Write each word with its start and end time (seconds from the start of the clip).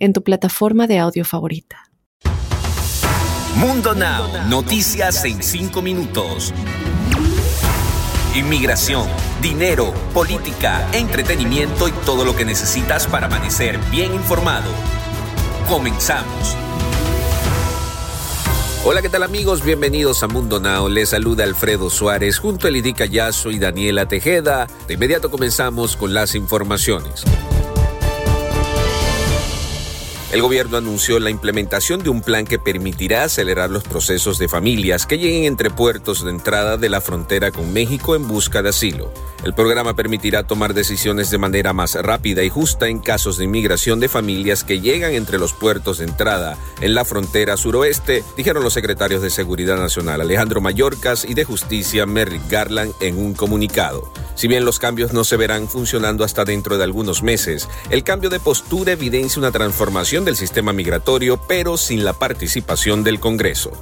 en 0.00 0.12
tu 0.12 0.24
plataforma 0.24 0.88
de 0.88 0.98
audio 0.98 1.24
favorita. 1.24 1.90
Mundo 3.56 3.94
Now, 3.94 4.48
noticias 4.48 5.24
en 5.24 5.42
5 5.42 5.82
minutos. 5.82 6.52
Inmigración, 8.34 9.06
dinero, 9.42 9.92
política, 10.14 10.88
entretenimiento 10.92 11.88
y 11.88 11.92
todo 12.06 12.24
lo 12.24 12.34
que 12.34 12.44
necesitas 12.44 13.06
para 13.06 13.26
amanecer 13.26 13.78
bien 13.90 14.14
informado. 14.14 14.70
Comenzamos. 15.68 16.56
Hola, 18.82 19.02
¿qué 19.02 19.10
tal 19.10 19.24
amigos? 19.24 19.62
Bienvenidos 19.62 20.22
a 20.22 20.28
Mundo 20.28 20.58
Now. 20.58 20.88
Les 20.88 21.10
saluda 21.10 21.44
Alfredo 21.44 21.90
Suárez 21.90 22.38
junto 22.38 22.66
a 22.66 22.70
Lidica 22.70 23.04
Yazo 23.04 23.50
y 23.50 23.58
Daniela 23.58 24.08
Tejeda. 24.08 24.68
De 24.88 24.94
inmediato 24.94 25.30
comenzamos 25.30 25.96
con 25.96 26.14
las 26.14 26.34
informaciones. 26.34 27.24
El 30.32 30.42
gobierno 30.42 30.76
anunció 30.76 31.18
la 31.18 31.28
implementación 31.28 32.04
de 32.04 32.08
un 32.08 32.22
plan 32.22 32.44
que 32.44 32.60
permitirá 32.60 33.24
acelerar 33.24 33.68
los 33.68 33.82
procesos 33.82 34.38
de 34.38 34.46
familias 34.46 35.04
que 35.04 35.18
lleguen 35.18 35.42
entre 35.42 35.70
puertos 35.70 36.24
de 36.24 36.30
entrada 36.30 36.76
de 36.76 36.88
la 36.88 37.00
frontera 37.00 37.50
con 37.50 37.72
México 37.72 38.14
en 38.14 38.28
busca 38.28 38.62
de 38.62 38.68
asilo. 38.68 39.12
El 39.42 39.54
programa 39.54 39.96
permitirá 39.96 40.44
tomar 40.44 40.72
decisiones 40.72 41.30
de 41.30 41.38
manera 41.38 41.72
más 41.72 41.96
rápida 41.96 42.44
y 42.44 42.48
justa 42.48 42.86
en 42.86 43.00
casos 43.00 43.38
de 43.38 43.44
inmigración 43.44 43.98
de 43.98 44.08
familias 44.08 44.62
que 44.62 44.80
llegan 44.80 45.14
entre 45.14 45.36
los 45.36 45.52
puertos 45.52 45.98
de 45.98 46.04
entrada 46.04 46.56
en 46.80 46.94
la 46.94 47.04
frontera 47.04 47.56
suroeste, 47.56 48.22
dijeron 48.36 48.62
los 48.62 48.74
secretarios 48.74 49.22
de 49.22 49.30
Seguridad 49.30 49.78
Nacional 49.78 50.20
Alejandro 50.20 50.60
Mayorkas 50.60 51.24
y 51.24 51.34
de 51.34 51.42
Justicia 51.42 52.06
Merrick 52.06 52.48
Garland 52.48 52.94
en 53.00 53.18
un 53.18 53.34
comunicado. 53.34 54.12
Si 54.40 54.48
bien 54.48 54.64
los 54.64 54.78
cambios 54.78 55.12
no 55.12 55.22
se 55.22 55.36
verán 55.36 55.68
funcionando 55.68 56.24
hasta 56.24 56.46
dentro 56.46 56.78
de 56.78 56.84
algunos 56.84 57.22
meses, 57.22 57.68
el 57.90 58.02
cambio 58.02 58.30
de 58.30 58.40
postura 58.40 58.92
evidencia 58.92 59.38
una 59.38 59.52
transformación 59.52 60.24
del 60.24 60.34
sistema 60.34 60.72
migratorio, 60.72 61.38
pero 61.46 61.76
sin 61.76 62.06
la 62.06 62.14
participación 62.14 63.04
del 63.04 63.20
Congreso. 63.20 63.72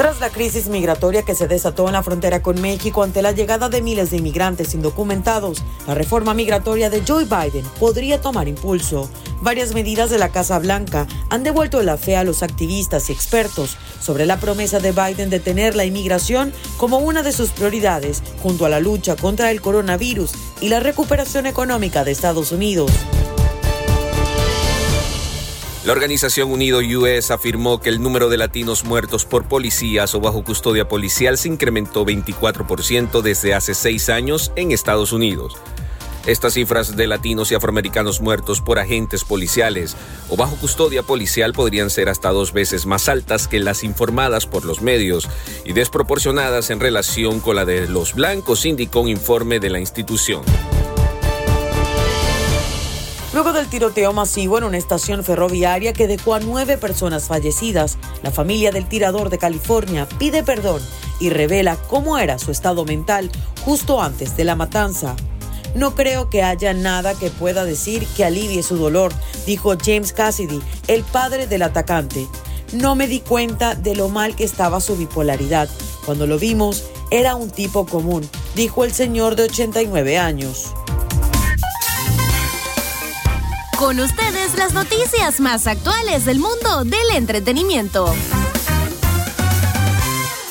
Tras 0.00 0.18
la 0.18 0.30
crisis 0.30 0.68
migratoria 0.68 1.24
que 1.24 1.34
se 1.34 1.46
desató 1.46 1.86
en 1.86 1.92
la 1.92 2.02
frontera 2.02 2.40
con 2.40 2.58
México 2.58 3.02
ante 3.02 3.20
la 3.20 3.32
llegada 3.32 3.68
de 3.68 3.82
miles 3.82 4.10
de 4.10 4.16
inmigrantes 4.16 4.72
indocumentados, 4.72 5.62
la 5.86 5.92
reforma 5.92 6.32
migratoria 6.32 6.88
de 6.88 7.02
Joe 7.06 7.26
Biden 7.26 7.66
podría 7.78 8.18
tomar 8.18 8.48
impulso. 8.48 9.10
Varias 9.42 9.74
medidas 9.74 10.08
de 10.08 10.16
la 10.16 10.30
Casa 10.30 10.58
Blanca 10.58 11.06
han 11.28 11.42
devuelto 11.42 11.82
la 11.82 11.98
fe 11.98 12.16
a 12.16 12.24
los 12.24 12.42
activistas 12.42 13.10
y 13.10 13.12
expertos 13.12 13.76
sobre 14.00 14.24
la 14.24 14.40
promesa 14.40 14.80
de 14.80 14.92
Biden 14.92 15.28
de 15.28 15.38
tener 15.38 15.76
la 15.76 15.84
inmigración 15.84 16.54
como 16.78 17.00
una 17.00 17.22
de 17.22 17.32
sus 17.32 17.50
prioridades 17.50 18.22
junto 18.42 18.64
a 18.64 18.70
la 18.70 18.80
lucha 18.80 19.16
contra 19.16 19.50
el 19.50 19.60
coronavirus 19.60 20.32
y 20.62 20.70
la 20.70 20.80
recuperación 20.80 21.44
económica 21.44 22.04
de 22.04 22.12
Estados 22.12 22.52
Unidos. 22.52 22.90
La 25.82 25.92
organización 25.92 26.50
Unido 26.50 26.80
US 26.80 27.30
afirmó 27.30 27.80
que 27.80 27.88
el 27.88 28.02
número 28.02 28.28
de 28.28 28.36
latinos 28.36 28.84
muertos 28.84 29.24
por 29.24 29.48
policías 29.48 30.14
o 30.14 30.20
bajo 30.20 30.44
custodia 30.44 30.86
policial 30.86 31.38
se 31.38 31.48
incrementó 31.48 32.04
24% 32.04 33.22
desde 33.22 33.54
hace 33.54 33.72
seis 33.72 34.10
años 34.10 34.52
en 34.56 34.72
Estados 34.72 35.14
Unidos. 35.14 35.56
Estas 36.26 36.52
cifras 36.52 36.96
de 36.96 37.06
latinos 37.06 37.50
y 37.50 37.54
afroamericanos 37.54 38.20
muertos 38.20 38.60
por 38.60 38.78
agentes 38.78 39.24
policiales 39.24 39.96
o 40.28 40.36
bajo 40.36 40.56
custodia 40.56 41.02
policial 41.02 41.54
podrían 41.54 41.88
ser 41.88 42.10
hasta 42.10 42.28
dos 42.28 42.52
veces 42.52 42.84
más 42.84 43.08
altas 43.08 43.48
que 43.48 43.58
las 43.58 43.82
informadas 43.82 44.44
por 44.44 44.66
los 44.66 44.82
medios 44.82 45.30
y 45.64 45.72
desproporcionadas 45.72 46.68
en 46.68 46.80
relación 46.80 47.40
con 47.40 47.56
la 47.56 47.64
de 47.64 47.88
los 47.88 48.14
blancos, 48.14 48.66
indicó 48.66 49.00
un 49.00 49.08
informe 49.08 49.60
de 49.60 49.70
la 49.70 49.80
institución. 49.80 50.42
Luego 53.32 53.52
del 53.52 53.68
tiroteo 53.68 54.12
masivo 54.12 54.58
en 54.58 54.64
una 54.64 54.76
estación 54.76 55.22
ferroviaria 55.22 55.92
que 55.92 56.08
dejó 56.08 56.34
a 56.34 56.40
nueve 56.40 56.76
personas 56.76 57.28
fallecidas, 57.28 57.96
la 58.24 58.32
familia 58.32 58.72
del 58.72 58.88
tirador 58.88 59.30
de 59.30 59.38
California 59.38 60.08
pide 60.18 60.42
perdón 60.42 60.82
y 61.20 61.30
revela 61.30 61.76
cómo 61.76 62.18
era 62.18 62.40
su 62.40 62.50
estado 62.50 62.84
mental 62.84 63.30
justo 63.64 64.02
antes 64.02 64.36
de 64.36 64.44
la 64.44 64.56
matanza. 64.56 65.14
No 65.76 65.94
creo 65.94 66.28
que 66.28 66.42
haya 66.42 66.74
nada 66.74 67.14
que 67.14 67.30
pueda 67.30 67.64
decir 67.64 68.04
que 68.16 68.24
alivie 68.24 68.64
su 68.64 68.76
dolor, 68.76 69.12
dijo 69.46 69.76
James 69.80 70.12
Cassidy, 70.12 70.60
el 70.88 71.04
padre 71.04 71.46
del 71.46 71.62
atacante. 71.62 72.26
No 72.72 72.96
me 72.96 73.06
di 73.06 73.20
cuenta 73.20 73.76
de 73.76 73.94
lo 73.94 74.08
mal 74.08 74.34
que 74.34 74.42
estaba 74.42 74.80
su 74.80 74.96
bipolaridad. 74.96 75.68
Cuando 76.04 76.26
lo 76.26 76.36
vimos, 76.36 76.84
era 77.12 77.36
un 77.36 77.50
tipo 77.50 77.86
común, 77.86 78.28
dijo 78.56 78.84
el 78.84 78.92
señor 78.92 79.36
de 79.36 79.44
89 79.44 80.18
años. 80.18 80.72
Con 83.80 83.98
ustedes 83.98 84.58
las 84.58 84.74
noticias 84.74 85.40
más 85.40 85.66
actuales 85.66 86.26
del 86.26 86.38
mundo 86.38 86.84
del 86.84 87.16
entretenimiento. 87.16 88.12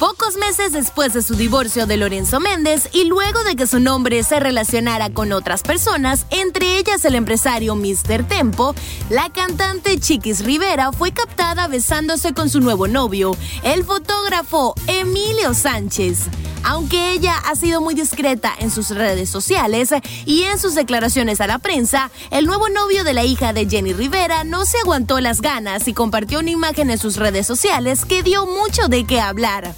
Pocos 0.00 0.36
meses 0.36 0.72
después 0.72 1.12
de 1.12 1.22
su 1.22 1.36
divorcio 1.36 1.86
de 1.86 1.98
Lorenzo 1.98 2.40
Méndez 2.40 2.88
y 2.92 3.04
luego 3.04 3.44
de 3.44 3.54
que 3.54 3.68
su 3.68 3.78
nombre 3.78 4.24
se 4.24 4.40
relacionara 4.40 5.10
con 5.10 5.30
otras 5.30 5.62
personas, 5.62 6.26
entre 6.30 6.78
ellas 6.78 7.04
el 7.04 7.14
empresario 7.14 7.76
Mr. 7.76 8.26
Tempo, 8.26 8.74
la 9.08 9.30
cantante 9.30 10.00
Chiquis 10.00 10.44
Rivera 10.44 10.90
fue 10.90 11.12
captada 11.12 11.68
besándose 11.68 12.34
con 12.34 12.50
su 12.50 12.58
nuevo 12.58 12.88
novio, 12.88 13.36
el 13.62 13.84
fotógrafo 13.84 14.74
Emilio 14.88 15.54
Sánchez. 15.54 16.22
Aunque 16.64 17.12
ella 17.12 17.36
ha 17.36 17.56
sido 17.56 17.80
muy 17.80 17.94
discreta 17.94 18.52
en 18.58 18.70
sus 18.70 18.90
redes 18.90 19.28
sociales 19.28 19.90
y 20.26 20.42
en 20.44 20.58
sus 20.58 20.74
declaraciones 20.74 21.40
a 21.40 21.46
la 21.46 21.58
prensa, 21.58 22.10
el 22.30 22.46
nuevo 22.46 22.68
novio 22.68 23.04
de 23.04 23.14
la 23.14 23.24
hija 23.24 23.52
de 23.52 23.68
Jenny 23.68 23.92
Rivera 23.92 24.44
no 24.44 24.64
se 24.64 24.78
aguantó 24.78 25.20
las 25.20 25.40
ganas 25.40 25.88
y 25.88 25.94
compartió 25.94 26.38
una 26.38 26.50
imagen 26.50 26.90
en 26.90 26.98
sus 26.98 27.16
redes 27.16 27.46
sociales 27.46 28.04
que 28.04 28.22
dio 28.22 28.46
mucho 28.46 28.88
de 28.88 29.04
qué 29.04 29.20
hablar. 29.20 29.74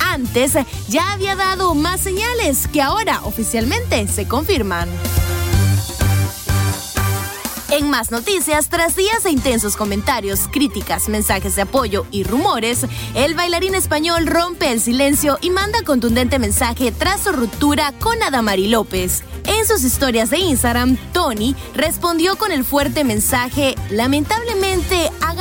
Antes 0.00 0.52
ya 0.88 1.12
había 1.12 1.36
dado 1.36 1.74
más 1.74 2.00
señales 2.00 2.68
que 2.68 2.82
ahora 2.82 3.20
oficialmente 3.24 4.06
se 4.08 4.26
confirman. 4.26 4.88
En 7.70 7.90
más 7.90 8.12
noticias, 8.12 8.68
tras 8.68 8.94
días 8.94 9.24
de 9.24 9.30
intensos 9.30 9.76
comentarios, 9.76 10.48
críticas, 10.52 11.08
mensajes 11.08 11.56
de 11.56 11.62
apoyo 11.62 12.06
y 12.12 12.22
rumores, 12.22 12.86
el 13.14 13.34
bailarín 13.34 13.74
español 13.74 14.26
rompe 14.26 14.70
el 14.70 14.80
silencio 14.80 15.36
y 15.40 15.50
manda 15.50 15.82
contundente 15.82 16.38
mensaje 16.38 16.92
tras 16.92 17.22
su 17.22 17.32
ruptura 17.32 17.92
con 17.98 18.22
Adamari 18.22 18.68
López. 18.68 19.24
En 19.46 19.66
sus 19.66 19.82
historias 19.82 20.30
de 20.30 20.38
Instagram, 20.38 20.96
Tony 21.12 21.56
respondió 21.74 22.36
con 22.36 22.52
el 22.52 22.64
fuerte 22.64 23.02
mensaje, 23.02 23.74
lamentablemente 23.90 24.45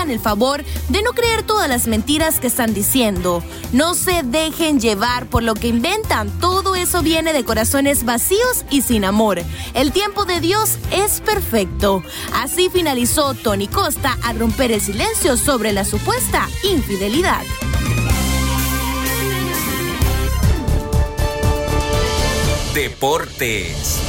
el 0.10 0.20
favor 0.20 0.64
de 0.90 1.02
no 1.02 1.12
creer 1.12 1.44
todas 1.44 1.70
las 1.70 1.88
mentiras 1.88 2.40
que 2.40 2.48
están 2.48 2.74
diciendo. 2.74 3.44
No 3.72 3.96
se 3.96 4.24
dejen 4.24 4.80
llevar 4.80 5.28
por 5.28 5.44
lo 5.44 5.54
que 5.54 5.68
inventan. 5.68 6.30
Todo 6.40 6.76
eso 6.76 7.02
viene 7.02 7.34
de 7.34 7.44
corazones 7.44 8.06
vacíos 8.06 8.66
y 8.70 8.82
sin 8.82 9.06
amor. 9.06 9.42
El 9.74 9.92
tiempo 9.92 10.26
de 10.26 10.40
Dios 10.40 10.78
es 10.92 11.22
perfecto. 11.22 12.04
Así 12.34 12.70
finalizó 12.70 13.34
Tony 13.34 13.68
Costa 13.68 14.18
al 14.24 14.40
romper 14.40 14.72
el 14.72 14.82
silencio 14.82 15.38
sobre 15.38 15.72
la 15.72 15.86
supuesta 15.86 16.48
infidelidad. 16.64 17.44
Deportes. 22.74 24.02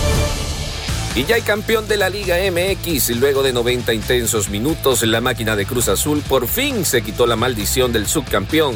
Y 1.16 1.24
ya 1.24 1.36
hay 1.36 1.42
campeón 1.42 1.88
de 1.88 1.96
la 1.96 2.10
Liga 2.10 2.36
MX. 2.50 3.16
Luego 3.16 3.42
de 3.42 3.54
90 3.54 3.94
intensos 3.94 4.50
minutos, 4.50 5.02
la 5.02 5.22
máquina 5.22 5.56
de 5.56 5.64
Cruz 5.64 5.88
Azul 5.88 6.22
por 6.28 6.46
fin 6.46 6.84
se 6.84 7.00
quitó 7.00 7.26
la 7.26 7.36
maldición 7.36 7.90
del 7.90 8.06
subcampeón 8.06 8.74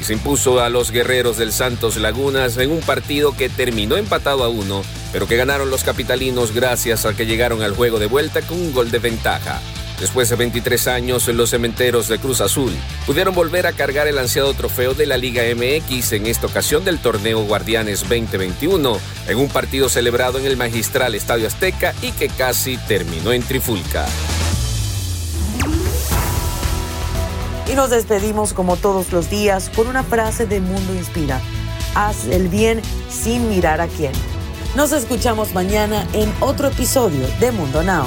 y 0.00 0.04
se 0.04 0.12
impuso 0.12 0.60
a 0.60 0.68
los 0.68 0.92
guerreros 0.92 1.36
del 1.36 1.50
Santos 1.50 1.96
Lagunas 1.96 2.56
en 2.58 2.70
un 2.70 2.78
partido 2.78 3.36
que 3.36 3.48
terminó 3.48 3.96
empatado 3.96 4.44
a 4.44 4.48
uno, 4.48 4.84
pero 5.12 5.26
que 5.26 5.36
ganaron 5.36 5.68
los 5.68 5.82
capitalinos 5.82 6.54
gracias 6.54 7.06
a 7.06 7.14
que 7.14 7.26
llegaron 7.26 7.60
al 7.60 7.74
juego 7.74 7.98
de 7.98 8.06
vuelta 8.06 8.40
con 8.40 8.60
un 8.60 8.72
gol 8.72 8.92
de 8.92 9.00
ventaja. 9.00 9.60
Después 10.00 10.30
de 10.30 10.36
23 10.36 10.88
años, 10.88 11.28
los 11.28 11.50
cementeros 11.50 12.08
de 12.08 12.18
Cruz 12.18 12.40
Azul 12.40 12.72
pudieron 13.06 13.34
volver 13.34 13.66
a 13.66 13.72
cargar 13.72 14.08
el 14.08 14.18
ansiado 14.18 14.54
trofeo 14.54 14.94
de 14.94 15.04
la 15.04 15.18
Liga 15.18 15.42
MX 15.54 16.12
en 16.12 16.26
esta 16.26 16.46
ocasión 16.46 16.86
del 16.86 16.98
torneo 16.98 17.44
Guardianes 17.44 18.00
2021, 18.00 18.98
en 19.28 19.38
un 19.38 19.48
partido 19.48 19.90
celebrado 19.90 20.38
en 20.38 20.46
el 20.46 20.56
magistral 20.56 21.14
Estadio 21.14 21.46
Azteca 21.46 21.94
y 22.00 22.12
que 22.12 22.28
casi 22.28 22.78
terminó 22.78 23.32
en 23.32 23.42
Trifulca. 23.42 24.06
Y 27.70 27.74
nos 27.74 27.90
despedimos 27.90 28.54
como 28.54 28.76
todos 28.76 29.12
los 29.12 29.28
días 29.28 29.70
con 29.76 29.86
una 29.86 30.02
frase 30.02 30.46
de 30.46 30.60
Mundo 30.60 30.94
Inspira. 30.94 31.42
Haz 31.94 32.26
el 32.26 32.48
bien 32.48 32.80
sin 33.10 33.50
mirar 33.50 33.82
a 33.82 33.86
quién. 33.86 34.12
Nos 34.74 34.92
escuchamos 34.92 35.52
mañana 35.52 36.06
en 36.14 36.32
otro 36.40 36.68
episodio 36.68 37.26
de 37.38 37.52
Mundo 37.52 37.82
Now. 37.82 38.06